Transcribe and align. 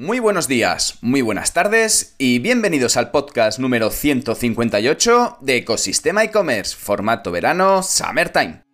Muy 0.00 0.18
buenos 0.18 0.48
días, 0.48 0.96
muy 1.02 1.20
buenas 1.20 1.52
tardes 1.52 2.14
y 2.16 2.38
bienvenidos 2.38 2.96
al 2.96 3.10
podcast 3.10 3.58
número 3.58 3.90
158 3.90 5.36
de 5.42 5.56
Ecosistema 5.56 6.24
e-commerce, 6.24 6.74
formato 6.74 7.30
verano 7.30 7.82
Summertime. 7.82 8.69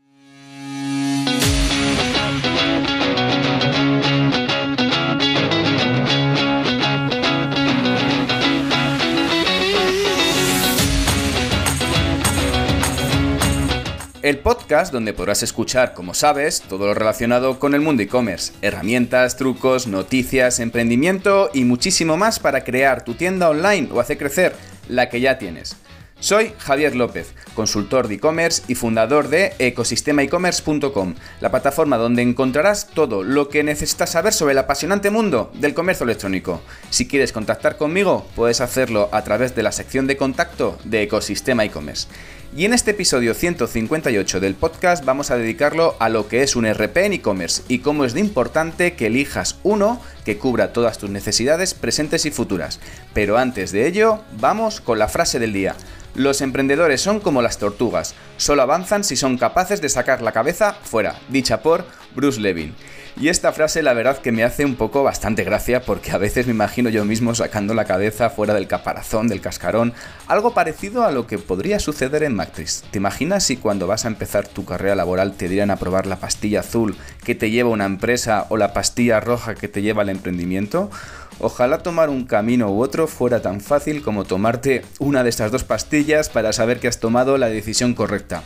El 14.27 14.39
podcast 14.39 14.93
donde 14.93 15.13
podrás 15.13 15.45
escuchar, 15.45 15.95
como 15.95 16.13
sabes, 16.13 16.61
todo 16.61 16.87
lo 16.87 16.95
relacionado 16.95 17.61
con 17.61 17.75
el 17.75 17.81
mundo 17.81 18.03
e-commerce, 18.03 18.53
herramientas, 18.61 19.37
trucos, 19.37 19.87
noticias, 19.87 20.59
emprendimiento 20.59 21.49
y 21.55 21.63
muchísimo 21.63 22.17
más 22.17 22.41
para 22.41 22.65
crear 22.65 23.05
tu 23.05 23.15
tienda 23.15 23.49
online 23.49 23.89
o 23.93 24.01
hacer 24.01 24.19
crecer 24.19 24.57
la 24.89 25.09
que 25.11 25.21
ya 25.21 25.39
tienes. 25.39 25.77
Soy 26.19 26.55
Javier 26.59 26.97
López, 26.97 27.35
consultor 27.55 28.09
de 28.09 28.15
e-commerce 28.15 28.63
y 28.69 28.75
fundador 28.75 29.29
de 29.29 29.53
ecosistemaecommerce.com, 29.59 31.15
la 31.41 31.51
plataforma 31.51 31.99
donde 31.99 32.23
encontrarás 32.23 32.89
todo 32.89 33.23
lo 33.23 33.51
que 33.51 33.63
necesitas 33.63 34.11
saber 34.11 34.33
sobre 34.33 34.53
el 34.53 34.59
apasionante 34.59 35.11
mundo 35.11 35.53
del 35.55 35.75
comercio 35.75 36.05
electrónico. 36.05 36.63
Si 36.89 37.07
quieres 37.07 37.33
contactar 37.33 37.77
conmigo, 37.77 38.27
puedes 38.35 38.63
hacerlo 38.63 39.11
a 39.13 39.23
través 39.23 39.55
de 39.55 39.63
la 39.63 39.73
sección 39.73 40.07
de 40.07 40.17
contacto 40.17 40.79
de 40.85 41.03
Ecosistema 41.03 41.65
e-commerce. 41.65 42.09
Y 42.57 42.65
en 42.65 42.73
este 42.73 42.93
episodio 42.93 43.35
158 43.35 44.41
del 44.41 44.55
podcast 44.55 45.05
vamos 45.05 45.31
a 45.31 45.37
dedicarlo 45.37 45.95
a 45.99 46.09
lo 46.09 46.27
que 46.27 46.43
es 46.43 46.57
un 46.57 46.65
RP 46.65 46.97
en 47.05 47.13
e-commerce 47.13 47.63
y 47.69 47.81
cómo 47.81 48.07
es 48.07 48.15
de 48.15 48.21
importante 48.21 48.95
que 48.95 49.09
elijas 49.09 49.59
uno 49.63 50.01
que 50.25 50.39
cubra 50.39 50.73
todas 50.73 50.97
tus 50.97 51.11
necesidades 51.11 51.75
presentes 51.75 52.25
y 52.25 52.31
futuras. 52.31 52.81
Pero 53.13 53.37
antes 53.37 53.73
de 53.73 53.87
ello, 53.87 54.23
vamos 54.41 54.81
con 54.81 54.99
la 54.99 55.09
frase 55.09 55.39
del 55.39 55.53
día. 55.53 55.77
Los 56.15 56.41
emprendedores 56.41 57.03
son 57.03 57.21
como 57.21 57.43
las 57.43 57.59
tortugas, 57.59 58.15
solo 58.39 58.63
avanzan 58.63 59.05
si 59.05 59.17
son 59.17 59.37
capaces 59.37 59.83
de 59.83 59.91
sacar 59.91 60.23
la 60.23 60.33
cabeza 60.33 60.79
fuera, 60.83 61.21
dicha 61.29 61.61
por 61.61 61.85
Bruce 62.15 62.41
Levin. 62.41 62.75
Y 63.19 63.31
esta 63.31 63.51
frase 63.53 63.83
la 63.83 63.95
verdad 63.95 64.19
que 64.19 64.31
me 64.31 64.45
hace 64.45 64.67
un 64.67 64.75
poco 64.75 65.03
bastante 65.03 65.43
gracia 65.43 65.81
porque 65.81 66.11
a 66.11 66.19
veces 66.19 66.47
me 66.47 66.53
imagino 66.53 66.91
yo 66.91 67.07
mismo 67.07 67.35
sacando 67.35 67.73
la 67.73 67.87
cabeza 67.87 68.29
fuera 68.29 68.53
del 68.53 68.69
caparazón, 68.69 69.27
del 69.27 69.41
cascarón, 69.41 69.95
algo 70.27 70.53
parecido 70.53 71.03
a 71.03 71.11
lo 71.11 71.27
que 71.27 71.39
podría 71.39 71.79
suceder 71.79 72.25
en 72.25 72.35
Matrix. 72.35 72.85
¿Te 72.91 72.99
imaginas 72.99 73.43
si 73.45 73.57
cuando 73.57 73.87
vas 73.87 74.05
a 74.05 74.09
empezar 74.09 74.47
tu 74.47 74.67
carrera 74.67 74.95
laboral 74.95 75.33
te 75.33 75.49
dieran 75.49 75.71
a 75.71 75.77
probar 75.77 76.07
la 76.07 76.17
pastilla 76.17 76.61
azul 76.61 76.95
que 77.25 77.35
te 77.35 77.51
lleva 77.51 77.71
una 77.71 77.87
empresa 77.87 78.45
o 78.51 78.59
la 78.59 78.75
pastilla 78.75 79.19
roja 79.19 79.55
que 79.55 79.69
te 79.69 79.81
lleva 79.81 80.03
al 80.03 80.11
emprendimiento? 80.11 80.91
Ojalá 81.39 81.79
tomar 81.79 82.11
un 82.11 82.27
camino 82.27 82.71
u 82.71 82.83
otro 82.83 83.07
fuera 83.07 83.41
tan 83.41 83.63
fácil 83.63 84.03
como 84.03 84.25
tomarte 84.25 84.85
una 84.99 85.23
de 85.23 85.31
estas 85.31 85.51
dos 85.51 85.65
pastillas 85.65 86.29
para 86.29 86.53
saber 86.53 86.81
que 86.81 86.89
has 86.89 87.01
tomado 87.01 87.39
la 87.39 87.49
decisión 87.49 87.95
correcta. 87.95 88.43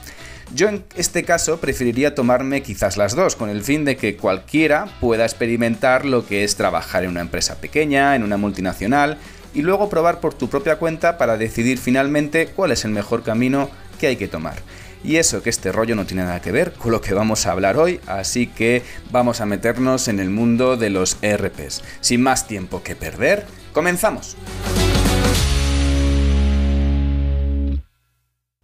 Yo 0.53 0.69
en 0.69 0.85
este 0.97 1.23
caso 1.23 1.61
preferiría 1.61 2.15
tomarme 2.15 2.63
quizás 2.63 2.97
las 2.97 3.15
dos, 3.15 3.37
con 3.37 3.51
el 3.51 3.63
fin 3.63 3.85
de 3.85 3.97
que 3.97 4.17
cualquiera 4.17 4.87
pueda 5.01 5.25
experimentar 5.25 6.05
lo 6.05 6.27
que 6.27 6.43
es 6.43 6.57
trabajar 6.57 7.05
en 7.05 7.11
una 7.11 7.21
empresa 7.21 7.61
pequeña, 7.61 8.17
en 8.17 8.25
una 8.25 8.37
multinacional, 8.37 9.19
y 9.55 9.63
luego 9.63 9.89
probar 9.89 10.19
por 10.21 10.35
tu 10.35 10.49
propia 10.49 10.77
cuenta 10.77 11.19
para 11.19 11.37
decidir 11.37 11.79
finalmente 11.79 12.49
cuál 12.49 12.73
es 12.73 12.85
el 12.85 12.91
mejor 12.91 13.23
camino 13.23 13.71
que 14.01 14.09
hay 14.09 14.17
que 14.17 14.29
tomar. 14.29 14.57
Y 15.05 15.17
eso 15.17 15.43
que 15.43 15.51
este 15.51 15.73
rollo 15.73 15.95
no 15.95 16.05
tiene 16.05 16.25
nada 16.25 16.43
que 16.43 16.53
ver 16.53 16.73
con 16.73 16.91
lo 16.91 17.01
que 17.01 17.15
vamos 17.15 17.47
a 17.47 17.53
hablar 17.53 17.79
hoy, 17.79 18.01
así 18.07 18.47
que 18.49 18.83
vamos 19.11 19.41
a 19.41 19.47
meternos 19.47 20.09
en 20.09 20.19
el 20.19 20.31
mundo 20.31 20.77
de 20.77 20.91
los 20.91 21.17
ERPs. 21.23 21.83
Sin 22.01 22.23
más 22.23 22.49
tiempo 22.49 22.83
que 22.83 22.97
perder, 22.97 23.47
comenzamos. 23.73 24.37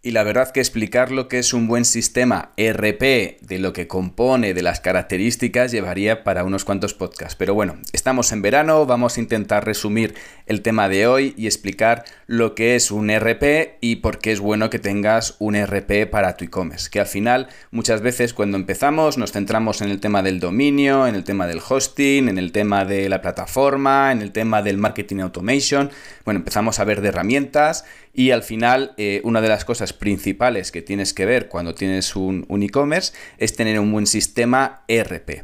Y 0.06 0.12
la 0.12 0.22
verdad 0.22 0.52
que 0.52 0.60
explicar 0.60 1.10
lo 1.10 1.26
que 1.26 1.40
es 1.40 1.52
un 1.52 1.66
buen 1.66 1.84
sistema 1.84 2.52
RP, 2.56 3.38
de 3.40 3.58
lo 3.58 3.72
que 3.72 3.88
compone, 3.88 4.54
de 4.54 4.62
las 4.62 4.78
características, 4.78 5.72
llevaría 5.72 6.22
para 6.22 6.44
unos 6.44 6.64
cuantos 6.64 6.94
podcasts. 6.94 7.34
Pero 7.34 7.54
bueno, 7.54 7.74
estamos 7.92 8.30
en 8.30 8.40
verano, 8.40 8.86
vamos 8.86 9.16
a 9.16 9.20
intentar 9.20 9.66
resumir 9.66 10.14
el 10.46 10.62
tema 10.62 10.88
de 10.88 11.08
hoy 11.08 11.34
y 11.36 11.46
explicar 11.46 12.04
lo 12.28 12.54
que 12.54 12.76
es 12.76 12.92
un 12.92 13.10
RP 13.10 13.78
y 13.80 13.96
por 13.96 14.18
qué 14.18 14.30
es 14.30 14.38
bueno 14.38 14.70
que 14.70 14.78
tengas 14.78 15.34
un 15.40 15.56
RP 15.56 16.08
para 16.08 16.36
tu 16.36 16.44
e-commerce. 16.44 16.88
Que 16.88 17.00
al 17.00 17.06
final, 17.06 17.48
muchas 17.72 18.00
veces 18.00 18.32
cuando 18.32 18.58
empezamos 18.58 19.18
nos 19.18 19.32
centramos 19.32 19.82
en 19.82 19.90
el 19.90 19.98
tema 19.98 20.22
del 20.22 20.38
dominio, 20.38 21.08
en 21.08 21.16
el 21.16 21.24
tema 21.24 21.48
del 21.48 21.60
hosting, 21.68 22.28
en 22.28 22.38
el 22.38 22.52
tema 22.52 22.84
de 22.84 23.08
la 23.08 23.22
plataforma, 23.22 24.12
en 24.12 24.22
el 24.22 24.30
tema 24.30 24.62
del 24.62 24.78
marketing 24.78 25.18
automation. 25.18 25.90
Bueno, 26.24 26.38
empezamos 26.38 26.78
a 26.78 26.84
ver 26.84 27.00
de 27.00 27.08
herramientas 27.08 27.84
y 28.16 28.30
al 28.30 28.42
final 28.42 28.94
eh, 28.96 29.20
una 29.24 29.42
de 29.42 29.48
las 29.48 29.66
cosas 29.66 29.92
principales 29.92 30.72
que 30.72 30.80
tienes 30.80 31.12
que 31.12 31.26
ver 31.26 31.48
cuando 31.48 31.74
tienes 31.74 32.16
un, 32.16 32.46
e-commerce 32.62 33.12
es 33.36 33.54
tener 33.54 33.78
un 33.78 33.92
buen 33.92 34.06
sistema 34.06 34.84
RP. 34.88 35.42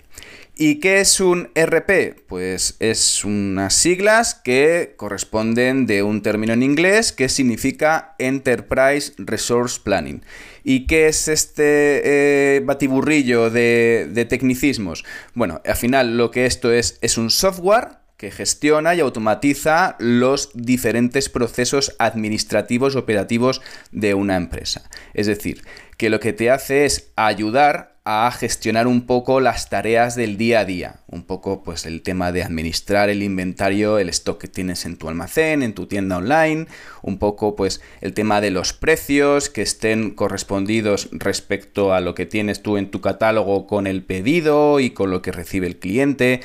¿Y 0.56 0.76
qué 0.80 1.00
es 1.00 1.20
un 1.20 1.50
RP? 1.54 2.14
Pues 2.26 2.76
es 2.78 3.24
unas 3.24 3.74
siglas 3.74 4.34
que 4.34 4.94
corresponden 4.96 5.86
de 5.86 6.02
un 6.02 6.22
término 6.22 6.54
en 6.54 6.62
inglés 6.62 7.12
que 7.12 7.28
significa 7.28 8.14
Enterprise 8.18 9.12
Resource 9.18 9.80
Planning. 9.82 10.22
¿Y 10.64 10.86
qué 10.86 11.08
es 11.08 11.28
este 11.28 12.56
eh, 12.56 12.60
batiburrillo 12.60 13.50
de, 13.50 14.08
de, 14.10 14.24
tecnicismos? 14.24 15.04
Bueno, 15.34 15.60
al 15.66 15.76
final 15.76 16.16
lo 16.16 16.30
que 16.30 16.46
esto 16.46 16.72
es 16.72 16.98
es 17.02 17.18
un 17.18 17.30
software 17.30 18.01
que 18.22 18.30
gestiona 18.30 18.94
y 18.94 19.00
automatiza 19.00 19.96
los 19.98 20.50
diferentes 20.54 21.28
procesos 21.28 21.96
administrativos 21.98 22.94
operativos 22.94 23.62
de 23.90 24.14
una 24.14 24.36
empresa. 24.36 24.88
Es 25.12 25.26
decir, 25.26 25.64
que 26.02 26.10
lo 26.10 26.18
que 26.18 26.32
te 26.32 26.50
hace 26.50 26.84
es 26.84 27.12
ayudar 27.14 27.94
a 28.04 28.28
gestionar 28.32 28.88
un 28.88 29.06
poco 29.06 29.38
las 29.38 29.70
tareas 29.70 30.16
del 30.16 30.36
día 30.36 30.58
a 30.58 30.64
día, 30.64 30.96
un 31.06 31.22
poco 31.22 31.62
pues 31.62 31.86
el 31.86 32.02
tema 32.02 32.32
de 32.32 32.42
administrar 32.42 33.08
el 33.08 33.22
inventario, 33.22 34.00
el 34.00 34.08
stock 34.08 34.40
que 34.40 34.48
tienes 34.48 34.84
en 34.84 34.96
tu 34.96 35.08
almacén, 35.08 35.62
en 35.62 35.74
tu 35.74 35.86
tienda 35.86 36.16
online, 36.16 36.66
un 37.02 37.20
poco 37.20 37.54
pues 37.54 37.80
el 38.00 38.14
tema 38.14 38.40
de 38.40 38.50
los 38.50 38.72
precios 38.72 39.48
que 39.48 39.62
estén 39.62 40.10
correspondidos 40.10 41.08
respecto 41.12 41.94
a 41.94 42.00
lo 42.00 42.16
que 42.16 42.26
tienes 42.26 42.64
tú 42.64 42.78
en 42.78 42.90
tu 42.90 43.00
catálogo 43.00 43.68
con 43.68 43.86
el 43.86 44.02
pedido 44.02 44.80
y 44.80 44.90
con 44.90 45.12
lo 45.12 45.22
que 45.22 45.30
recibe 45.30 45.68
el 45.68 45.78
cliente, 45.78 46.40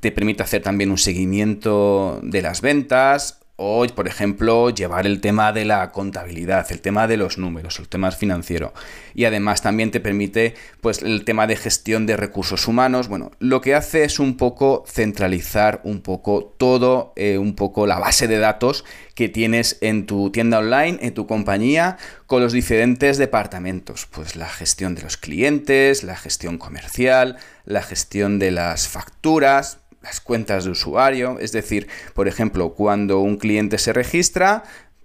te 0.00 0.12
permite 0.12 0.44
hacer 0.44 0.62
también 0.62 0.90
un 0.90 0.96
seguimiento 0.96 2.20
de 2.22 2.40
las 2.40 2.62
ventas 2.62 3.43
o, 3.56 3.86
por 3.94 4.08
ejemplo, 4.08 4.70
llevar 4.70 5.06
el 5.06 5.20
tema 5.20 5.52
de 5.52 5.64
la 5.64 5.92
contabilidad, 5.92 6.66
el 6.70 6.80
tema 6.80 7.06
de 7.06 7.16
los 7.16 7.38
números, 7.38 7.78
el 7.78 7.88
tema 7.88 8.10
financiero. 8.10 8.74
Y 9.14 9.26
además 9.26 9.62
también 9.62 9.92
te 9.92 10.00
permite 10.00 10.54
pues, 10.80 11.02
el 11.02 11.24
tema 11.24 11.46
de 11.46 11.54
gestión 11.56 12.04
de 12.06 12.16
recursos 12.16 12.66
humanos. 12.66 13.06
Bueno, 13.06 13.30
lo 13.38 13.60
que 13.60 13.76
hace 13.76 14.02
es 14.02 14.18
un 14.18 14.36
poco 14.36 14.84
centralizar 14.88 15.80
un 15.84 16.00
poco 16.00 16.54
todo, 16.58 17.12
eh, 17.14 17.38
un 17.38 17.54
poco 17.54 17.86
la 17.86 18.00
base 18.00 18.26
de 18.26 18.38
datos 18.38 18.84
que 19.14 19.28
tienes 19.28 19.78
en 19.80 20.06
tu 20.06 20.30
tienda 20.30 20.58
online, 20.58 20.98
en 21.00 21.14
tu 21.14 21.28
compañía, 21.28 21.96
con 22.26 22.42
los 22.42 22.52
diferentes 22.52 23.18
departamentos. 23.18 24.06
Pues 24.10 24.34
la 24.34 24.48
gestión 24.48 24.96
de 24.96 25.02
los 25.02 25.16
clientes, 25.16 26.02
la 26.02 26.16
gestión 26.16 26.58
comercial, 26.58 27.36
la 27.64 27.82
gestión 27.82 28.40
de 28.40 28.50
las 28.50 28.88
facturas, 28.88 29.78
las 30.04 30.20
cuentas 30.20 30.64
de 30.64 30.70
usuario, 30.70 31.38
es 31.40 31.50
decir, 31.50 31.88
por 32.14 32.28
ejemplo, 32.28 32.74
cuando 32.74 33.20
un 33.20 33.36
cliente 33.36 33.78
se 33.78 33.92
registra, 33.92 34.62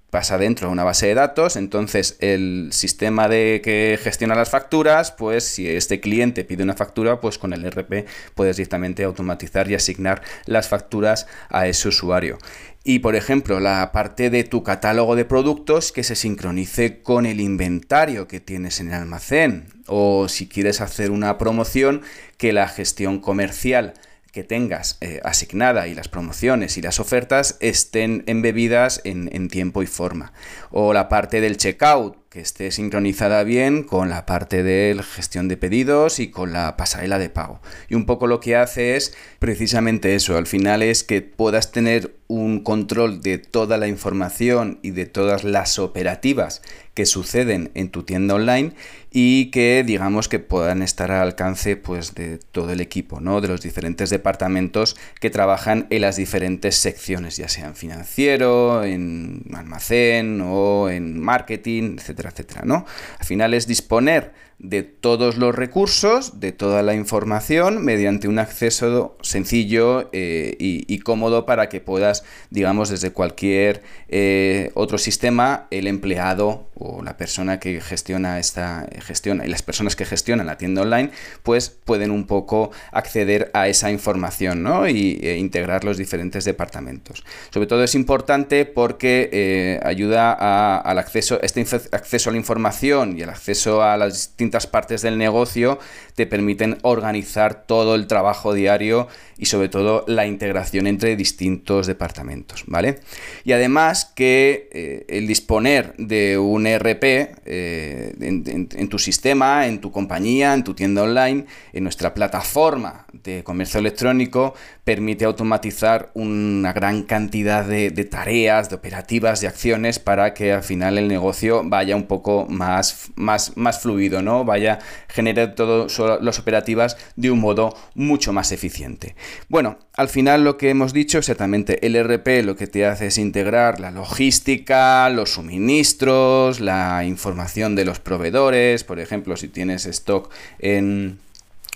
pasa 0.10 0.38
dentro 0.38 0.68
de 0.68 0.74
una 0.74 0.84
base 0.84 1.08
de 1.08 1.14
datos, 1.14 1.56
entonces 1.56 2.18
el 2.20 2.70
sistema 2.72 3.28
de 3.28 3.62
que 3.64 4.00
gestiona 4.02 4.36
las 4.36 4.50
facturas, 4.50 5.12
pues 5.12 5.44
si 5.44 5.68
este 5.70 6.00
cliente 6.00 6.44
pide 6.44 6.64
una 6.64 6.74
factura, 6.76 7.22
pues 7.22 7.38
con 7.38 7.54
el 7.54 7.70
RP 7.70 8.06
puedes 8.36 8.58
directamente 8.58 9.04
automatizar 9.04 9.70
y 9.70 9.76
asignar 9.76 10.22
las 10.46 10.68
facturas 10.68 11.28
a 11.50 11.68
ese 11.68 11.88
usuario. 11.88 12.38
Y 12.84 13.00
por 13.00 13.16
ejemplo, 13.16 13.60
la 13.60 13.92
parte 13.92 14.30
de 14.30 14.44
tu 14.44 14.64
catálogo 14.64 15.16
de 15.16 15.26
productos 15.26 15.92
que 15.92 16.04
se 16.04 16.16
sincronice 16.16 17.02
con 17.04 17.26
el 17.26 17.40
inventario 17.40 18.28
que 18.28 18.40
tienes 18.40 18.80
en 18.80 18.88
el 18.88 18.96
almacén. 18.96 19.68
O 19.86 20.28
si 20.30 20.48
quieres 20.48 20.82
hacer 20.82 21.12
una 21.12 21.38
promoción, 21.38 22.02
que 22.38 22.54
la 22.54 22.68
gestión 22.68 23.20
comercial 23.20 23.94
que 24.32 24.44
tengas 24.44 24.98
eh, 25.02 25.20
asignada 25.24 25.88
y 25.88 25.96
las 25.96 26.08
promociones 26.08 26.78
y 26.78 26.82
las 26.82 27.00
ofertas 27.00 27.58
estén 27.60 28.24
embebidas 28.28 29.02
en, 29.04 29.30
en, 29.34 29.48
tiempo 29.48 29.82
y 29.82 29.88
forma. 29.88 30.34
O 30.72 30.94
la 30.94 31.10
parte 31.10 31.42
del 31.42 31.58
checkout, 31.58 32.19
que 32.30 32.42
esté 32.42 32.70
sincronizada 32.70 33.44
bien 33.44 33.82
con 33.82 34.10
la 34.10 34.28
parte 34.28 34.62
de 34.62 34.96
gestión 35.16 35.48
de 35.48 35.58
pedidos 35.58 36.20
y 36.20 36.30
con 36.30 36.54
la 36.54 36.78
pasarela 36.78 37.18
de 37.18 37.32
pago. 37.32 37.60
Y 37.90 37.96
un 37.96 38.06
poco 38.06 38.28
lo 38.28 38.40
que 38.40 38.56
hace 38.56 38.96
es 38.96 39.16
precisamente 39.40 40.14
eso, 40.14 40.38
al 40.38 40.46
final 40.46 40.84
es 40.84 41.04
que 41.04 41.24
puedas 41.24 41.72
tener 41.72 42.20
un 42.28 42.60
control 42.60 43.24
de 43.24 43.40
toda 43.40 43.78
la 43.78 43.88
información 43.88 44.78
y 44.84 44.92
de 44.92 45.08
todas 45.08 45.44
las 45.44 45.80
operativas 45.80 46.62
que 46.94 47.08
suceden 47.08 47.72
en 47.74 47.90
tu 47.90 48.04
tienda 48.04 48.36
online 48.36 48.74
y 49.12 49.50
que 49.50 49.84
digamos 49.84 50.28
que 50.28 50.38
puedan 50.38 50.84
estar 50.84 51.12
al 51.12 51.24
alcance 51.24 51.76
pues 51.76 52.14
de 52.14 52.38
todo 52.38 52.72
el 52.72 52.82
equipo, 52.82 53.20
¿no? 53.20 53.42
De 53.42 53.48
los 53.48 53.62
diferentes 53.62 54.12
departamentos 54.12 54.96
que 55.20 55.32
trabajan 55.32 55.88
en 55.90 56.02
las 56.02 56.18
diferentes 56.18 56.76
secciones, 56.76 57.38
ya 57.38 57.48
sean 57.48 57.74
financiero, 57.74 58.84
en 58.84 59.46
almacén 59.56 60.42
o 60.44 60.90
en 60.90 61.20
marketing, 61.20 61.98
etcétera, 62.28 62.64
¿no? 62.66 62.86
Al 63.18 63.26
final 63.26 63.54
es 63.54 63.66
disponer 63.66 64.34
de 64.60 64.84
todos 64.84 65.38
los 65.38 65.56
recursos, 65.56 66.42
de 66.42 66.52
toda 66.52 66.84
la 66.84 66.94
información, 66.94 67.84
mediante 67.84 68.28
un 68.28 68.40
acceso 68.40 69.18
sencillo 69.22 70.10
eh, 70.12 70.56
y, 70.60 71.00
cómodo 71.00 71.46
para 71.46 71.70
que 71.70 71.80
puedas, 71.80 72.26
digamos, 72.50 72.90
desde 72.90 73.12
cualquier 73.12 73.84
eh, 74.10 74.72
otro 74.74 74.98
sistema, 74.98 75.68
el 75.72 75.88
empleado 75.88 76.69
o 76.80 77.04
la 77.04 77.18
persona 77.18 77.60
que 77.60 77.82
gestiona 77.82 78.40
esta 78.40 78.88
gestiona 79.02 79.46
y 79.46 79.50
las 79.50 79.62
personas 79.62 79.96
que 79.96 80.06
gestionan 80.06 80.48
la 80.48 80.58
tienda 80.58 80.82
online, 80.82 81.12
pues 81.44 81.70
pueden 81.70 82.12
un 82.12 82.26
poco 82.26 82.72
acceder 82.92 83.52
a 83.54 83.68
esa 83.68 83.92
información 83.92 84.64
¿no? 84.64 84.88
y 84.88 85.20
e 85.22 85.38
integrar 85.38 85.84
los 85.84 85.98
diferentes 85.98 86.46
departamentos. 86.46 87.24
Sobre 87.52 87.68
todo 87.68 87.84
es 87.84 87.96
importante 87.96 88.66
porque 88.66 89.30
eh, 89.32 89.80
ayuda 89.84 90.80
al 90.80 90.98
acceso, 90.98 91.40
este 91.42 91.62
acceso 91.92 92.30
a 92.30 92.34
la 92.34 92.38
información 92.38 93.18
y 93.18 93.22
el 93.22 93.30
acceso 93.30 93.84
a 93.84 93.98
las 93.98 94.14
distintas 94.14 94.68
partes 94.68 95.02
del 95.02 95.18
negocio 95.18 95.80
te 96.16 96.26
permiten 96.26 96.78
organizar 96.82 97.66
todo 97.66 97.96
el 97.96 98.08
trabajo 98.08 98.54
diario 98.54 99.08
y 99.38 99.46
sobre 99.46 99.70
todo 99.70 100.04
la 100.08 100.26
integración 100.26 100.88
entre 100.88 101.16
distintos 101.16 101.88
departamentos, 101.88 102.64
¿vale? 102.68 103.00
Y 103.46 103.54
además 103.54 104.12
que 104.16 104.70
eh, 104.72 105.06
el 105.08 105.28
disponer 105.28 105.94
de 105.98 106.38
un 106.38 106.68
ERP 106.70 107.04
eh, 107.04 108.16
en, 108.20 108.90
tu 108.90 109.00
sistema, 109.00 109.68
en 109.68 109.80
tu 109.80 109.92
compañía, 109.92 110.54
en 110.54 110.64
tu 110.64 110.74
tienda 110.74 111.04
online, 111.04 111.46
en 111.74 111.84
nuestra 111.84 112.14
plataforma 112.14 113.06
de 113.14 113.44
comercio 113.44 113.80
electrónico, 113.80 114.54
permite 114.84 115.26
automatizar 115.26 116.10
una 116.14 116.74
gran 116.74 117.04
cantidad 117.04 117.66
de, 117.66 117.92
tareas, 118.06 118.70
de 118.70 118.76
operativas, 118.76 119.42
de 119.42 119.48
acciones 119.48 120.00
para 120.00 120.34
que 120.34 120.54
al 120.54 120.64
final 120.64 120.98
el 120.98 121.08
negocio 121.08 121.62
vaya 121.64 121.96
un 121.96 122.08
poco 122.08 122.48
más, 122.50 123.12
más, 123.16 123.56
más 123.56 123.80
fluido, 123.82 124.22
¿no? 124.22 124.46
Vaya, 124.46 124.80
genere 125.08 125.48
todas 125.48 126.00
las 126.22 126.40
operativas 126.40 126.98
de 127.16 127.32
un 127.32 127.40
modo 127.40 127.76
mucho 127.94 128.34
más 128.34 128.52
eficiente. 128.52 129.16
Bueno, 129.48 129.78
al 129.96 130.10
final 130.10 130.44
lo 130.44 130.58
que 130.58 130.70
hemos 130.70 130.94
dicho 130.94 131.18
exactamente, 131.18 131.86
el 131.86 131.96
RP 132.02 132.44
lo 132.44 132.56
que 132.56 132.68
te 132.68 132.86
hace 132.86 133.08
es 133.08 133.18
integrar 133.18 133.80
la 133.80 133.92
logística, 133.92 135.10
los 135.10 135.32
suministros, 135.32 136.59
la 136.62 137.04
información 137.06 137.76
de 137.76 137.86
los 137.86 138.00
proveedores, 138.00 138.84
por 138.84 139.00
ejemplo, 139.00 139.38
si 139.38 139.48
tienes 139.48 139.86
stock 139.86 140.30
en 140.60 141.20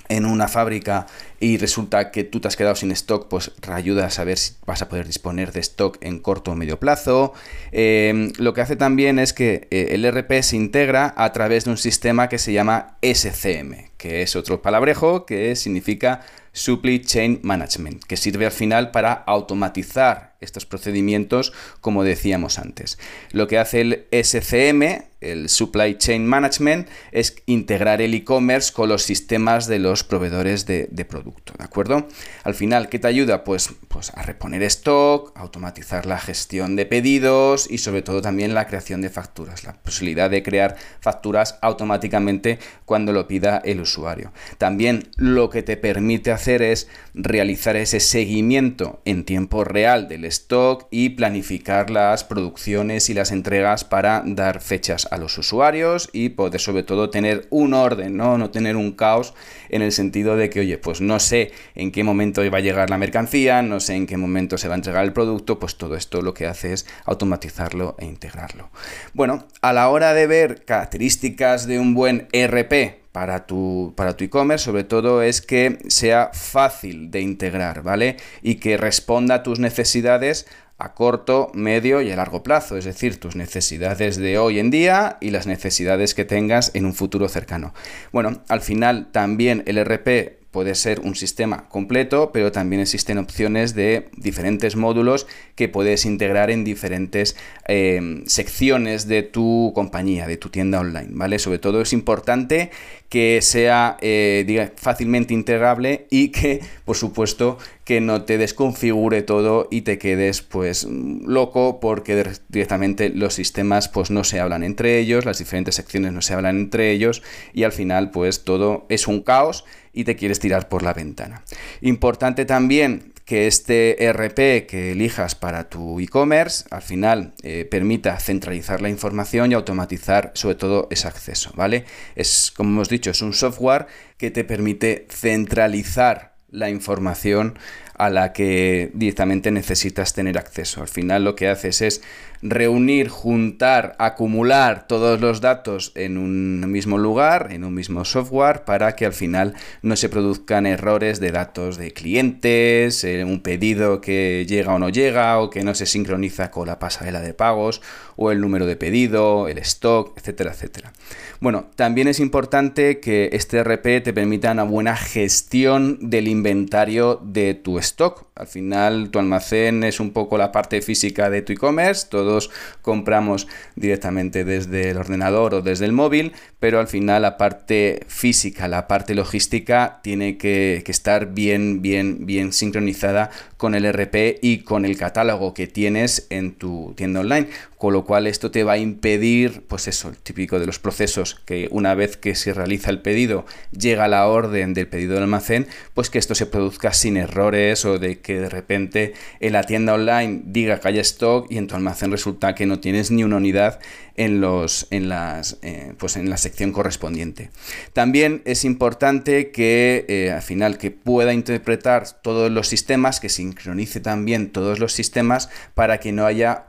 en 0.10 0.26
una 0.26 0.48
fábrica 0.48 1.08
y 1.40 1.58
resulta 1.58 2.12
que 2.12 2.24
tú 2.24 2.40
te 2.40 2.48
has 2.48 2.56
quedado 2.56 2.76
sin 2.76 2.92
stock, 2.92 3.28
pues 3.28 3.52
ayuda 3.68 4.06
a 4.06 4.10
saber 4.10 4.38
si 4.38 4.54
vas 4.66 4.82
a 4.82 4.90
poder 4.90 5.08
disponer 5.08 5.52
de 5.52 5.60
stock 5.62 5.98
en 6.02 6.20
corto 6.20 6.52
o 6.52 6.56
medio 6.56 6.80
plazo. 6.80 7.34
Em, 7.72 8.32
lo 8.38 8.54
que 8.54 8.62
hace 8.62 8.76
también 8.76 9.20
es 9.20 9.34
que 9.34 9.68
eh, 9.72 9.90
el 9.92 10.06
RP 10.06 10.42
se 10.42 10.56
integra 10.56 11.14
a 11.18 11.32
través 11.34 11.66
de 11.66 11.72
un 11.72 11.78
sistema 11.78 12.30
que 12.30 12.38
se 12.38 12.54
llama 12.54 12.98
SCM, 13.02 13.90
que 13.98 14.22
es 14.22 14.36
otro 14.36 14.62
palabrejo 14.62 15.26
que 15.26 15.56
significa 15.56 16.22
Supply 16.52 17.02
Chain 17.02 17.40
Management, 17.42 18.04
que 18.04 18.16
sirve 18.16 18.46
al 18.46 18.52
final 18.52 18.92
para 18.92 19.14
automatizar 19.14 20.33
estos 20.44 20.66
procedimientos 20.66 21.54
como 21.82 22.04
decíamos 22.04 22.60
antes. 22.60 23.00
Lo 23.32 23.48
que 23.48 23.58
hace 23.58 23.82
el 23.82 24.06
SCM, 24.12 25.04
el 25.22 25.50
Supply 25.50 25.98
Chain 25.98 26.26
Management, 26.26 26.88
es 27.12 27.36
integrar 27.46 28.02
el 28.02 28.14
e-commerce 28.14 28.74
con 28.74 28.90
los 28.90 29.04
sistemas 29.04 29.68
de 29.68 29.80
los 29.80 30.04
proveedores 30.04 30.66
de, 30.66 30.88
producto, 31.10 31.54
¿de 31.58 31.64
acuerdo? 31.64 32.08
Al 32.44 32.56
final, 32.56 32.90
¿qué 32.90 33.00
te 33.00 33.08
ayuda? 33.08 33.44
Pues, 33.44 33.70
pues 33.88 34.12
a 34.16 34.24
reponer 34.24 34.64
stock, 34.64 35.32
automatizar 35.36 36.06
la 36.06 36.20
gestión 36.20 36.76
de 36.76 36.86
pedidos 36.86 37.70
y 37.70 37.78
sobre 37.78 38.02
todo 38.02 38.22
también 38.22 38.54
la 38.54 38.68
creación 38.68 39.02
de 39.02 39.10
facturas, 39.10 39.64
la 39.64 39.74
posibilidad 39.74 40.30
de 40.30 40.44
crear 40.44 40.76
facturas 41.00 41.58
automáticamente 41.62 42.60
cuando 42.86 43.12
lo 43.14 43.28
pida 43.28 43.62
el 43.64 43.82
usuario. 43.82 44.34
También 44.58 45.10
lo 45.16 45.50
que 45.50 45.64
te 45.64 45.78
permite 45.78 46.32
hacer 46.32 46.62
es 46.62 46.88
realizar 47.14 47.76
ese 47.76 48.00
seguimiento 48.00 49.02
en 49.06 49.24
tiempo 49.24 49.64
real 49.64 50.08
del 50.08 50.26
stock 50.34 50.88
y 50.92 51.10
planificar 51.10 51.90
las 51.90 52.24
producciones 52.24 53.10
y 53.10 53.14
las 53.14 53.32
entregas 53.32 53.84
para 53.84 54.24
dar 54.26 54.62
fechas 54.62 55.08
a 55.12 55.18
los 55.18 55.38
usuarios 55.38 56.10
y 56.12 56.30
poder 56.30 56.60
sobre 56.60 56.84
todo 56.84 57.10
tener 57.10 57.48
un 57.50 57.74
orden, 57.74 58.18
¿no? 58.18 58.38
No 58.38 58.50
tener 58.50 58.76
un 58.76 58.92
caos 58.92 59.34
en 59.70 59.82
el 59.82 59.92
sentido 59.92 60.36
de 60.36 60.50
que, 60.50 60.62
oye, 60.62 60.78
pues 60.78 61.02
no 61.02 61.20
sé 61.20 61.52
en 61.76 61.92
qué 61.92 62.04
momento 62.04 62.42
va 62.52 62.58
a 62.58 62.62
llegar 62.62 62.90
la 62.90 62.98
mercancía, 62.98 63.62
no 63.62 63.80
sé 63.80 63.96
en 63.96 64.08
qué 64.08 64.18
momento 64.18 64.58
se 64.58 64.68
va 64.68 64.76
a 64.76 64.78
entregar 64.78 65.04
el 65.04 65.14
producto, 65.14 65.60
pues 65.60 65.78
todo 65.78 65.96
esto 65.96 66.22
lo 66.22 66.34
que 66.34 66.48
hace 66.48 66.74
es 66.74 66.86
automatizarlo 67.06 67.96
e 68.00 68.06
integrarlo. 68.06 68.70
Bueno, 69.14 69.46
a 69.62 69.74
la 69.74 69.90
hora 69.90 70.14
de 70.14 70.28
ver 70.28 70.66
características 70.66 71.68
de 71.68 71.80
un 71.80 71.94
buen 71.94 72.28
ERP, 72.32 73.03
para 73.14 73.46
tu 73.46 73.94
para 73.96 74.18
tu 74.18 74.26
e-commerce, 74.26 74.66
sobre 74.66 74.84
todo 74.84 75.22
es 75.22 75.42
que 75.42 75.78
sea 75.88 76.32
fácil 76.34 77.12
de 77.12 77.22
integrar, 77.22 77.82
¿vale? 77.82 78.18
Y 78.42 78.56
que 78.56 78.76
responda 78.76 79.36
a 79.36 79.44
tus 79.44 79.60
necesidades 79.60 80.48
a 80.80 80.96
corto, 80.96 81.50
medio 81.54 82.02
y 82.02 82.12
a 82.12 82.16
largo 82.18 82.44
plazo, 82.44 82.76
es 82.76 82.84
decir, 82.84 83.20
tus 83.20 83.36
necesidades 83.38 84.18
de 84.18 84.38
hoy 84.38 84.60
en 84.60 84.72
día 84.72 85.18
y 85.22 85.30
las 85.30 85.48
necesidades 85.48 86.14
que 86.14 86.26
tengas 86.26 86.72
en 86.74 86.86
un 86.86 86.94
futuro 86.94 87.30
cercano. 87.30 87.74
Bueno, 88.12 88.42
al 88.50 88.62
final 88.62 89.12
también 89.12 89.64
el 89.68 89.78
RP 89.78 90.44
puede 90.52 90.76
ser 90.76 91.00
un 91.00 91.16
sistema 91.16 91.68
completo, 91.70 92.32
pero 92.32 92.52
también 92.52 92.82
existen 92.82 93.18
opciones 93.18 93.74
de 93.76 94.10
diferentes 94.18 94.76
módulos 94.76 95.26
que 95.56 95.70
puedes 95.70 96.06
integrar 96.06 96.50
en 96.50 96.64
diferentes 96.64 97.36
eh, 97.68 98.24
secciones 98.26 99.08
de 99.08 99.24
tu 99.24 99.72
compañía, 99.76 100.28
de 100.28 100.38
tu 100.38 100.50
tienda 100.50 100.80
online, 100.80 101.10
¿vale? 101.12 101.40
Sobre 101.40 101.60
todo 101.60 101.82
es 101.82 101.94
importante 101.94 102.72
que 103.10 103.42
sea 103.44 103.98
eh, 104.02 104.72
fácilmente 104.76 105.36
integrable 105.36 106.08
y 106.10 106.30
que, 106.30 106.62
por 106.84 106.98
supuesto, 106.98 107.60
que 107.84 108.02
no 108.02 108.24
te 108.24 108.40
desconfigure 108.40 109.22
todo 109.22 109.68
y 109.70 109.82
te 109.82 110.00
quedes 110.00 110.42
pues 110.42 110.86
loco 110.86 111.80
porque 111.80 112.26
directamente 112.50 113.10
los 113.10 113.36
sistemas 113.36 113.90
pues 113.90 114.10
no 114.10 114.24
se 114.24 114.40
hablan 114.40 114.64
entre 114.64 114.98
ellos, 114.98 115.26
las 115.26 115.38
diferentes 115.38 115.76
secciones 115.76 116.12
no 116.14 116.24
se 116.24 116.34
hablan 116.34 116.58
entre 116.58 116.92
ellos 116.92 117.22
y 117.54 117.64
al 117.64 117.72
final 117.72 118.10
pues 118.10 118.44
todo 118.44 118.88
es 118.90 119.08
un 119.08 119.22
caos 119.22 119.64
y 119.94 120.06
te 120.06 120.16
quieres 120.16 120.40
tirar 120.40 120.68
por 120.68 120.82
la 120.82 120.94
ventana. 120.94 121.44
Importante 121.82 122.46
también 122.46 123.13
que 123.26 123.48
este 123.48 123.96
RP 124.12 124.68
que 124.68 124.92
elijas 124.92 125.36
para 125.36 125.70
tu 125.70 126.00
e-commerce 126.00 126.66
al 126.72 126.82
final 126.82 127.34
eh, 127.44 127.66
permita 127.70 128.20
centralizar 128.20 128.82
la 128.82 128.90
información 128.90 129.52
y 129.52 129.56
automatizar 129.56 130.32
sobre 130.36 130.56
todo 130.56 130.88
ese 130.92 131.08
acceso, 131.08 131.52
¿vale? 131.56 131.86
Es, 132.16 132.52
como 132.56 132.72
hemos 132.72 132.90
dicho, 132.90 133.12
es 133.12 133.22
un 133.22 133.34
software 133.34 133.88
que 134.18 134.32
te 134.32 134.44
permite 134.44 135.08
centralizar 135.10 136.36
la 136.50 136.70
información 136.70 137.58
a 137.96 138.10
la 138.10 138.34
que 138.34 138.92
directamente 138.94 139.52
necesitas 139.52 140.14
tener 140.14 140.38
acceso. 140.38 140.82
Al 140.82 140.88
final 140.88 141.24
lo 141.24 141.36
que 141.36 141.48
haces 141.48 141.82
es 141.82 142.02
reunir, 142.44 143.08
juntar, 143.08 143.96
acumular 144.00 144.86
todos 144.86 145.22
los 145.22 145.40
datos 145.40 145.94
en 145.96 146.18
un 146.18 146.70
mismo 146.70 146.98
lugar, 146.98 147.48
en 147.52 147.64
un 147.64 147.74
mismo 147.74 148.04
software, 148.04 148.66
para 148.66 148.96
que 148.96 149.06
al 149.06 149.14
final 149.14 149.54
no 149.82 149.96
se 149.96 150.10
produzcan 150.10 150.66
errores 150.66 151.22
de 151.22 151.32
datos 151.32 151.78
de 151.78 151.92
clientes, 151.92 153.04
eh, 153.06 153.24
un 153.24 153.40
pedido 153.40 154.02
que 154.02 154.46
llega 154.48 154.76
o 154.76 154.80
no 154.80 154.90
llega, 154.90 155.40
o 155.40 155.50
que 155.50 155.64
no 155.64 155.74
se 155.74 155.86
sincroniza 155.86 156.52
con 156.52 156.68
la 156.68 156.80
pasarela 156.80 157.22
de 157.22 157.34
pagos, 157.34 157.82
o 158.18 158.30
el 158.32 158.42
número 158.42 158.66
de 158.66 158.76
pedido, 158.76 159.48
el 159.48 159.58
stock, 159.60 160.18
etcétera, 160.18 160.52
etcétera. 160.52 160.92
Bueno, 161.40 161.68
también 161.76 162.08
es 162.08 162.20
importante 162.20 163.00
que 163.00 163.30
este 163.34 163.64
RP 163.64 164.02
te 164.04 164.14
permita 164.14 164.52
una 164.52 164.64
buena 164.64 164.96
gestión 164.96 165.98
del 166.10 166.28
inventario 166.28 167.22
de 167.24 167.54
tu 167.54 167.80
stock. 167.84 168.26
Al 168.36 168.48
final, 168.48 169.12
tu 169.12 169.20
almacén 169.20 169.84
es 169.84 170.00
un 170.00 170.12
poco 170.12 170.40
la 170.40 170.52
parte 170.52 170.82
física 170.82 171.30
de 171.30 171.44
tu 171.44 171.54
e-commerce, 171.54 172.08
todo 172.10 172.40
compramos 172.82 173.48
directamente 173.76 174.44
desde 174.44 174.90
el 174.90 174.98
ordenador 174.98 175.54
o 175.54 175.62
desde 175.62 175.86
el 175.86 175.92
móvil, 175.92 176.34
pero 176.60 176.80
al 176.80 176.88
final 176.88 177.22
la 177.22 177.38
parte 177.38 178.06
física, 178.08 178.68
la 178.68 178.88
parte 178.88 179.14
logística 179.14 180.00
tiene 180.02 180.38
que, 180.40 180.84
estar 180.88 181.34
bien, 181.34 181.84
bien, 181.84 182.26
bien 182.26 182.54
sincronizada 182.54 183.30
con 183.58 183.76
el 183.76 183.86
RP 183.86 184.40
y 184.42 184.60
con 184.60 184.86
el 184.86 184.98
catálogo 184.98 185.54
que 185.54 185.68
tienes 185.68 186.26
en 186.32 186.54
tu 186.54 186.94
tienda 186.98 187.20
online, 187.20 187.50
con 187.78 187.94
lo 187.94 188.04
cual 188.04 188.28
esto 188.28 188.50
te 188.50 188.64
va 188.64 188.74
a 188.74 188.78
impedir, 188.78 189.64
pues 189.68 189.88
eso, 189.88 190.10
el 190.10 190.18
típico 190.18 190.60
de 190.60 190.66
los 190.66 190.80
procesos, 190.80 191.36
que 191.46 191.68
una 191.70 191.94
vez 191.96 192.18
que 192.18 192.34
se 192.34 192.54
realiza 192.54 192.90
el 192.90 193.02
pedido, 193.02 193.46
llega 193.78 194.08
la 194.08 194.26
orden 194.26 194.74
del 194.74 194.88
pedido 194.88 195.14
del 195.14 195.24
almacén, 195.24 195.68
pues 195.94 196.10
que 196.10 196.18
esto 196.18 196.34
se 196.34 196.46
produzca 196.46 196.94
sin 196.94 197.18
errores 197.18 197.86
o 197.86 198.00
de 198.00 198.23
que 198.24 198.40
de 198.40 198.50
repente 198.50 199.14
en 199.40 199.54
la 199.54 199.64
tienda 199.64 199.94
online 199.94 200.42
diga 200.46 200.80
que 200.80 200.88
hay 200.88 201.00
stock 201.00 201.46
y 201.52 201.60
en 201.60 201.68
tu 201.68 201.76
almacén 201.76 202.10
resulta 202.10 202.56
que 202.56 202.66
no 202.66 202.80
tienes 202.80 203.12
ni 203.12 203.24
una 203.24 203.36
unidad 203.36 203.80
en, 204.16 204.42
los, 204.42 204.88
en, 204.90 205.10
las, 205.10 205.58
eh, 205.62 205.94
pues 205.98 206.16
en 206.16 206.30
la 206.30 206.38
sección 206.38 206.72
correspondiente. 206.72 207.52
También 207.94 208.42
es 208.46 208.66
importante 208.66 209.52
que 209.52 210.06
eh, 210.08 210.32
al 210.32 210.42
final 210.42 210.78
que 210.78 210.90
pueda 210.90 211.34
interpretar 211.34 212.22
todos 212.22 212.52
los 212.52 212.68
sistemas, 212.68 213.20
que 213.20 213.30
sincronice 213.30 214.00
también 214.00 214.52
todos 214.52 214.80
los 214.80 214.94
sistemas 214.94 215.50
para 215.76 216.00
que 216.00 216.12
no 216.12 216.26
haya 216.26 216.68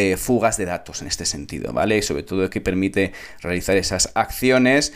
eh, 0.00 0.16
fugas 0.16 0.56
de 0.56 0.64
datos 0.64 1.02
en 1.02 1.08
este 1.08 1.26
sentido, 1.26 1.72
¿vale? 1.72 1.98
Y 1.98 2.02
sobre 2.02 2.22
todo 2.22 2.48
que 2.50 2.60
permite 2.60 3.12
realizar 3.40 3.76
esas 3.76 4.12
acciones 4.14 4.92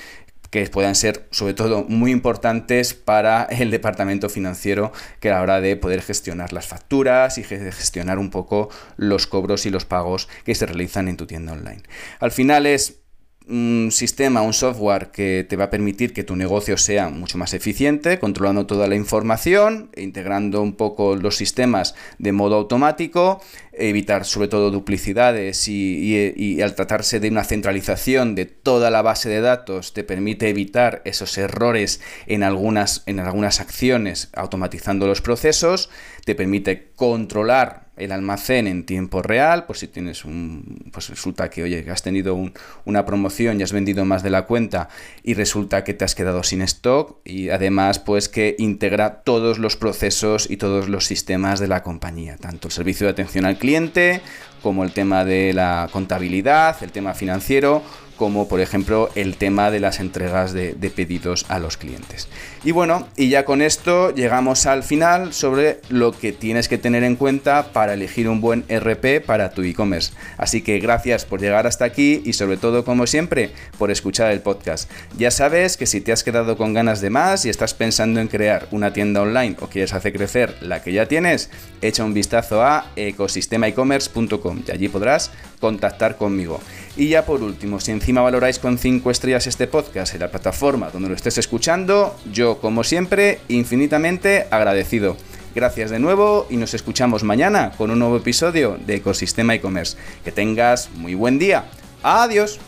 que 0.52 0.66
puedan 0.66 0.94
ser 0.94 1.26
sobre 1.30 1.54
todo 1.54 1.82
muy 1.88 2.12
importantes 2.12 2.92
para 2.92 3.44
el 3.44 3.70
departamento 3.70 4.28
financiero 4.28 4.92
que 5.18 5.30
a 5.30 5.32
la 5.32 5.40
hora 5.40 5.60
de 5.62 5.76
poder 5.76 6.02
gestionar 6.02 6.52
las 6.52 6.68
facturas 6.68 7.38
y 7.38 7.42
gestionar 7.42 8.18
un 8.18 8.28
poco 8.28 8.68
los 8.98 9.26
cobros 9.26 9.64
y 9.64 9.70
los 9.70 9.86
pagos 9.86 10.28
que 10.44 10.54
se 10.54 10.66
realizan 10.66 11.08
en 11.08 11.16
tu 11.16 11.26
tienda 11.26 11.54
online. 11.54 11.82
Al 12.20 12.32
final 12.32 12.66
es 12.66 13.01
un 13.48 13.90
sistema, 13.90 14.42
un 14.42 14.52
software 14.52 15.10
que 15.10 15.46
te 15.48 15.56
va 15.56 15.64
a 15.64 15.70
permitir 15.70 16.12
que 16.12 16.24
tu 16.24 16.36
negocio 16.36 16.76
sea 16.76 17.08
mucho 17.08 17.38
más 17.38 17.54
eficiente, 17.54 18.18
controlando 18.18 18.66
toda 18.66 18.86
la 18.86 18.94
información, 18.94 19.90
integrando 19.96 20.62
un 20.62 20.74
poco 20.74 21.16
los 21.16 21.36
sistemas 21.36 21.94
de 22.18 22.32
modo 22.32 22.56
automático, 22.56 23.40
evitar 23.72 24.24
sobre 24.24 24.48
todo 24.48 24.70
duplicidades 24.70 25.66
y, 25.68 26.60
al 26.62 26.74
tratarse 26.74 27.20
de 27.20 27.28
una 27.28 27.44
centralización 27.44 28.34
de 28.34 28.46
toda 28.46 28.90
la 28.90 29.02
base 29.02 29.28
de 29.28 29.40
datos 29.40 29.92
te 29.92 30.04
permite 30.04 30.48
evitar 30.48 31.02
esos 31.04 31.36
errores 31.38 32.00
en 32.26 32.42
algunas, 32.42 33.02
en 33.06 33.18
algunas 33.20 33.60
acciones 33.60 34.30
automatizando 34.34 35.06
los 35.06 35.22
procesos, 35.22 35.90
te 36.24 36.34
permite 36.34 36.90
controlar 36.94 37.81
el 37.96 38.10
almacén 38.10 38.66
en 38.66 38.84
tiempo 38.84 39.22
real, 39.22 39.66
pues 39.66 39.80
si 39.80 39.88
tienes 39.88 40.24
un, 40.24 40.90
pues 40.92 41.10
resulta 41.10 41.50
que, 41.50 41.62
oye, 41.62 41.84
has 41.90 42.02
tenido 42.02 42.38
una 42.84 43.04
promoción 43.04 43.60
y 43.60 43.62
has 43.62 43.72
vendido 43.72 44.04
más 44.04 44.22
de 44.22 44.30
la 44.30 44.46
cuenta 44.46 44.88
y 45.22 45.34
resulta 45.34 45.84
que 45.84 45.92
te 45.92 46.04
has 46.04 46.14
quedado 46.14 46.42
sin 46.42 46.62
stock 46.62 47.18
y 47.24 47.50
además 47.50 47.98
pues 47.98 48.28
que 48.28 48.56
integra 48.58 49.22
todos 49.22 49.58
los 49.58 49.76
procesos 49.76 50.50
y 50.50 50.56
todos 50.56 50.88
los 50.88 51.04
sistemas 51.04 51.60
de 51.60 51.68
la 51.68 51.82
compañía, 51.82 52.36
tanto 52.38 52.68
el 52.68 52.72
servicio 52.72 53.06
de 53.06 53.12
atención 53.12 53.44
al 53.44 53.58
cliente 53.58 54.22
como 54.62 54.84
el 54.84 54.92
tema 54.92 55.24
de 55.24 55.52
la 55.52 55.88
contabilidad, 55.92 56.82
el 56.82 56.92
tema 56.92 57.14
financiero 57.14 57.82
como 58.16 58.48
por 58.48 58.60
ejemplo 58.60 59.10
el 59.14 59.36
tema 59.36 59.70
de 59.70 59.80
las 59.80 60.00
entregas 60.00 60.52
de, 60.52 60.74
pedidos 60.94 61.46
a 61.48 61.58
los 61.58 61.76
clientes. 61.76 62.28
Y 62.64 62.70
bueno, 62.70 63.08
y 63.16 63.28
ya 63.28 63.44
con 63.44 63.62
esto 63.62 64.14
llegamos 64.14 64.66
al 64.66 64.82
final 64.82 65.32
sobre 65.32 65.80
lo 65.88 66.12
que 66.12 66.32
tienes 66.32 66.68
que 66.68 66.78
tener 66.78 67.02
en 67.02 67.16
cuenta 67.16 67.72
para 67.72 67.94
elegir 67.94 68.28
un 68.28 68.40
buen 68.40 68.64
RP 68.68 69.24
para 69.24 69.50
tu 69.52 69.62
e-commerce. 69.62 70.12
Así 70.36 70.62
que 70.62 70.78
gracias 70.78 71.24
por 71.24 71.40
llegar 71.40 71.66
hasta 71.66 71.84
aquí 71.84 72.22
y 72.24 72.34
sobre 72.34 72.56
todo, 72.56 72.84
como 72.84 73.06
siempre, 73.06 73.50
por 73.78 73.90
escuchar 73.90 74.30
el 74.30 74.40
podcast. 74.40 74.90
Ya 75.16 75.30
sabes 75.30 75.76
que 75.76 75.86
si 75.86 76.00
te 76.00 76.12
has 76.12 76.22
quedado 76.22 76.56
con 76.56 76.74
ganas 76.74 77.00
de 77.00 77.10
más 77.10 77.44
y 77.44 77.50
estás 77.50 77.74
pensando 77.74 78.20
en 78.20 78.28
crear 78.28 78.68
una 78.70 78.92
tienda 78.92 79.22
online 79.22 79.56
o 79.60 79.66
quieres 79.66 79.92
hacer 79.92 80.12
crecer 80.12 80.56
la 80.60 80.82
que 80.82 80.92
ya 80.92 81.06
tienes, 81.06 81.50
echa 81.80 82.04
un 82.04 82.14
vistazo 82.14 82.62
a 82.62 82.86
ecosistemaecommerce.com 82.96 84.62
y 84.66 84.70
allí 84.70 84.88
podrás 84.88 85.30
contactar 85.60 86.16
conmigo. 86.16 86.60
Y 86.96 87.08
ya 87.08 87.24
por 87.24 87.42
último, 87.42 87.80
si 87.80 87.90
encima 87.90 88.20
valoráis 88.20 88.58
con 88.58 88.76
5 88.76 89.10
estrellas 89.10 89.46
este 89.46 89.66
podcast 89.66 90.14
en 90.14 90.20
la 90.20 90.30
plataforma 90.30 90.90
donde 90.90 91.08
lo 91.08 91.14
estés 91.14 91.38
escuchando, 91.38 92.14
yo 92.30 92.58
como 92.58 92.84
siempre 92.84 93.40
infinitamente 93.48 94.46
agradecido. 94.50 95.16
Gracias 95.54 95.90
de 95.90 95.98
nuevo 95.98 96.46
y 96.50 96.56
nos 96.56 96.74
escuchamos 96.74 97.24
mañana 97.24 97.72
con 97.76 97.90
un 97.90 97.98
nuevo 97.98 98.16
episodio 98.16 98.78
de 98.86 98.96
Ecosistema 98.96 99.54
e-commerce. 99.54 99.96
Que 100.24 100.32
tengas 100.32 100.90
muy 100.94 101.14
buen 101.14 101.38
día. 101.38 101.64
Adiós. 102.02 102.58